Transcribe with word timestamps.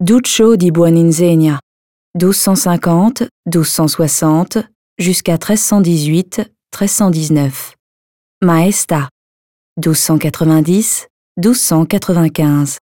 Duccio 0.00 0.54
di 0.54 0.70
Buoninsegna, 0.70 1.58
1250-1260 2.16 4.64
jusqu'à 4.96 5.34
1318-1319. 5.34 7.72
Maesta, 8.40 9.08
1290-1295. 9.80 12.76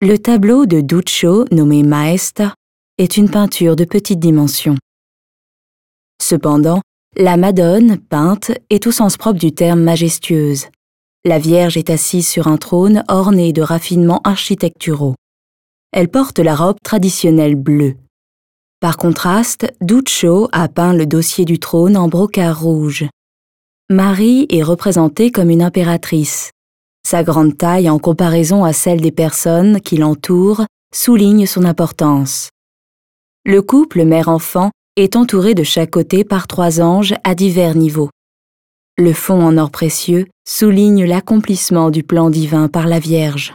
Le 0.00 0.18
tableau 0.18 0.66
de 0.66 0.80
Duccio, 0.80 1.44
nommé 1.52 1.84
Maesta, 1.84 2.56
est 2.98 3.16
une 3.16 3.30
peinture 3.30 3.76
de 3.76 3.84
petite 3.84 4.18
dimension. 4.18 4.76
Cependant, 6.20 6.82
la 7.16 7.36
Madone, 7.36 7.98
peinte, 7.98 8.50
est 8.70 8.88
au 8.88 8.90
sens 8.90 9.16
propre 9.16 9.38
du 9.38 9.54
terme 9.54 9.82
majestueuse. 9.82 10.66
La 11.24 11.38
Vierge 11.38 11.76
est 11.76 11.90
assise 11.90 12.26
sur 12.26 12.48
un 12.48 12.56
trône 12.56 13.04
orné 13.06 13.52
de 13.52 13.62
raffinements 13.62 14.20
architecturaux. 14.24 15.14
Elle 15.96 16.10
porte 16.10 16.40
la 16.40 16.54
robe 16.54 16.76
traditionnelle 16.84 17.54
bleue. 17.54 17.94
Par 18.80 18.98
contraste, 18.98 19.66
Duccio 19.80 20.46
a 20.52 20.68
peint 20.68 20.92
le 20.92 21.06
dossier 21.06 21.46
du 21.46 21.58
trône 21.58 21.96
en 21.96 22.06
brocart 22.06 22.60
rouge. 22.60 23.06
Marie 23.88 24.44
est 24.50 24.62
représentée 24.62 25.30
comme 25.30 25.48
une 25.48 25.62
impératrice. 25.62 26.50
Sa 27.08 27.24
grande 27.24 27.56
taille 27.56 27.88
en 27.88 27.98
comparaison 27.98 28.62
à 28.62 28.74
celle 28.74 29.00
des 29.00 29.10
personnes 29.10 29.80
qui 29.80 29.96
l'entourent 29.96 30.66
souligne 30.94 31.46
son 31.46 31.64
importance. 31.64 32.50
Le 33.46 33.62
couple 33.62 34.04
mère-enfant 34.04 34.72
est 34.96 35.16
entouré 35.16 35.54
de 35.54 35.62
chaque 35.62 35.92
côté 35.92 36.24
par 36.24 36.46
trois 36.46 36.82
anges 36.82 37.14
à 37.24 37.34
divers 37.34 37.74
niveaux. 37.74 38.10
Le 38.98 39.14
fond 39.14 39.42
en 39.42 39.56
or 39.56 39.70
précieux 39.70 40.26
souligne 40.46 41.06
l'accomplissement 41.06 41.88
du 41.88 42.02
plan 42.02 42.28
divin 42.28 42.68
par 42.68 42.86
la 42.86 42.98
Vierge. 42.98 43.54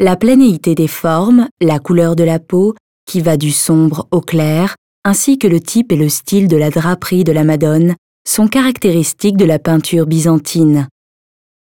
La 0.00 0.16
planéité 0.16 0.74
des 0.74 0.88
formes, 0.88 1.48
la 1.60 1.78
couleur 1.78 2.16
de 2.16 2.24
la 2.24 2.40
peau, 2.40 2.74
qui 3.06 3.20
va 3.20 3.36
du 3.36 3.52
sombre 3.52 4.08
au 4.10 4.20
clair, 4.20 4.74
ainsi 5.04 5.38
que 5.38 5.46
le 5.46 5.60
type 5.60 5.92
et 5.92 5.96
le 5.96 6.08
style 6.08 6.48
de 6.48 6.56
la 6.56 6.70
draperie 6.70 7.22
de 7.22 7.30
la 7.30 7.44
Madone, 7.44 7.94
sont 8.26 8.48
caractéristiques 8.48 9.36
de 9.36 9.44
la 9.44 9.60
peinture 9.60 10.06
byzantine. 10.06 10.88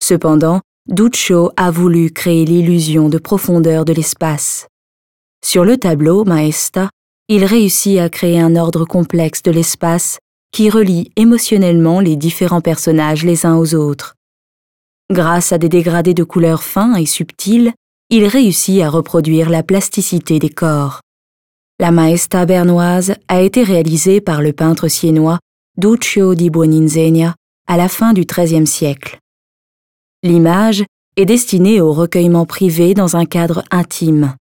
Cependant, 0.01 0.61
Duccio 0.87 1.51
a 1.55 1.69
voulu 1.69 2.09
créer 2.09 2.45
l'illusion 2.45 3.09
de 3.09 3.19
profondeur 3.19 3.85
de 3.85 3.93
l'espace. 3.93 4.65
Sur 5.45 5.63
le 5.63 5.77
tableau 5.77 6.23
Maesta, 6.23 6.89
il 7.27 7.45
réussit 7.45 7.99
à 7.99 8.09
créer 8.09 8.39
un 8.39 8.55
ordre 8.55 8.85
complexe 8.85 9.43
de 9.43 9.51
l'espace 9.51 10.17
qui 10.51 10.71
relie 10.71 11.11
émotionnellement 11.15 11.99
les 11.99 12.15
différents 12.15 12.61
personnages 12.61 13.23
les 13.23 13.45
uns 13.45 13.55
aux 13.55 13.75
autres. 13.75 14.15
Grâce 15.11 15.51
à 15.51 15.59
des 15.59 15.69
dégradés 15.69 16.15
de 16.15 16.23
couleurs 16.23 16.63
fins 16.63 16.95
et 16.95 17.05
subtils, 17.05 17.71
il 18.09 18.25
réussit 18.25 18.81
à 18.81 18.89
reproduire 18.89 19.49
la 19.49 19.63
plasticité 19.63 20.39
des 20.39 20.49
corps. 20.49 21.01
La 21.79 21.91
Maesta 21.91 22.45
bernoise 22.45 23.15
a 23.27 23.41
été 23.41 23.63
réalisée 23.63 24.21
par 24.21 24.41
le 24.41 24.53
peintre 24.53 24.87
siennois 24.87 25.39
Duccio 25.77 26.35
di 26.35 26.49
Buoninsegna 26.49 27.35
à 27.67 27.77
la 27.77 27.89
fin 27.89 28.13
du 28.13 28.25
XIIIe 28.25 28.67
siècle. 28.67 29.19
L'image 30.23 30.85
est 31.17 31.25
destinée 31.25 31.81
au 31.81 31.91
recueillement 31.91 32.45
privé 32.45 32.93
dans 32.93 33.15
un 33.15 33.25
cadre 33.25 33.63
intime. 33.71 34.35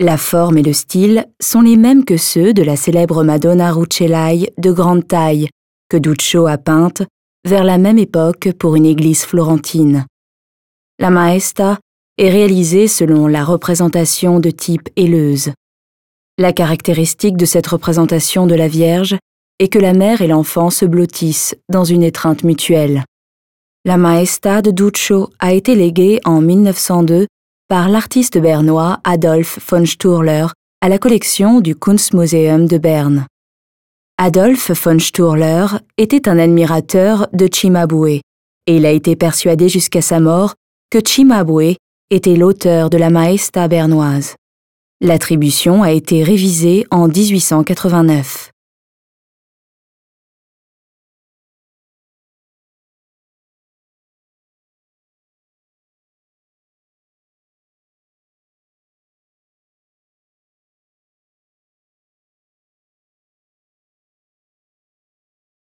La 0.00 0.16
forme 0.16 0.58
et 0.58 0.62
le 0.62 0.72
style 0.72 1.26
sont 1.40 1.60
les 1.60 1.76
mêmes 1.76 2.04
que 2.04 2.16
ceux 2.16 2.52
de 2.52 2.62
la 2.62 2.76
célèbre 2.76 3.22
Madonna 3.24 3.72
Rucellai 3.72 4.52
de 4.58 4.72
grande 4.72 5.06
taille 5.06 5.48
que 5.88 5.96
Duccio 5.96 6.46
a 6.46 6.58
peinte 6.58 7.02
vers 7.46 7.64
la 7.64 7.78
même 7.78 7.98
époque 7.98 8.52
pour 8.58 8.74
une 8.74 8.86
église 8.86 9.24
florentine. 9.24 10.06
La 10.98 11.10
Maesta 11.10 11.78
est 12.18 12.30
réalisée 12.30 12.88
selon 12.88 13.26
la 13.26 13.44
représentation 13.44 14.40
de 14.40 14.50
type 14.50 14.88
aileuse. 14.96 15.52
La 16.38 16.52
caractéristique 16.52 17.36
de 17.36 17.44
cette 17.44 17.66
représentation 17.66 18.46
de 18.46 18.54
la 18.54 18.68
Vierge 18.68 19.16
est 19.58 19.68
que 19.68 19.78
la 19.78 19.92
mère 19.92 20.20
et 20.20 20.26
l'enfant 20.26 20.70
se 20.70 20.84
blottissent 20.84 21.54
dans 21.68 21.84
une 21.84 22.02
étreinte 22.02 22.44
mutuelle. 22.44 23.04
La 23.84 23.96
Maesta 23.96 24.62
de 24.62 24.70
Duccio 24.70 25.30
a 25.38 25.52
été 25.52 25.74
léguée 25.74 26.20
en 26.24 26.40
1902 26.40 27.26
par 27.68 27.88
l'artiste 27.88 28.38
bernois 28.38 28.98
Adolphe 29.04 29.58
von 29.70 29.86
Sturler 29.86 30.46
à 30.80 30.88
la 30.88 30.98
collection 30.98 31.60
du 31.60 31.76
Kunstmuseum 31.76 32.66
de 32.66 32.78
Berne. 32.78 33.26
Adolphe 34.18 34.70
von 34.70 34.98
Sturler 34.98 35.66
était 35.98 36.28
un 36.28 36.38
admirateur 36.38 37.28
de 37.32 37.48
Cimabue 37.52 38.20
et 38.66 38.76
il 38.76 38.86
a 38.86 38.90
été 38.90 39.16
persuadé 39.16 39.68
jusqu'à 39.68 40.02
sa 40.02 40.20
mort 40.20 40.54
que 40.90 40.98
Cimabue 41.04 41.76
était 42.10 42.36
l'auteur 42.36 42.90
de 42.90 42.98
la 42.98 43.10
Maesta 43.10 43.66
bernoise. 43.66 44.36
L'attribution 45.00 45.82
a 45.82 45.92
été 45.92 46.22
révisée 46.22 46.86
en 46.90 47.08
1889. 47.08 48.50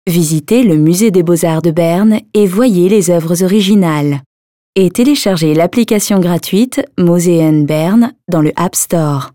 Visitez 0.05 0.63
le 0.63 0.75
Musée 0.75 1.11
des 1.11 1.23
beaux-arts 1.23 1.61
de 1.61 1.71
Berne 1.71 2.19
et 2.33 2.45
voyez 2.45 2.89
les 2.89 3.09
œuvres 3.09 3.43
originales 3.43 4.21
et 4.75 4.89
téléchargez 4.89 5.53
l'application 5.53 6.19
gratuite 6.19 6.81
Moseen 6.97 7.65
Berne 7.65 8.13
dans 8.27 8.41
le 8.41 8.51
App 8.55 8.75
Store. 8.75 9.32